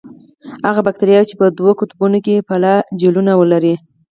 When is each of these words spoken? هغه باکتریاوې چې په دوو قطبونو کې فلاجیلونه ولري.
هغه 0.67 0.81
باکتریاوې 0.85 1.27
چې 1.29 1.35
په 1.39 1.45
دوو 1.57 1.71
قطبونو 1.79 2.17
کې 2.25 2.45
فلاجیلونه 2.47 3.31
ولري. 3.41 3.75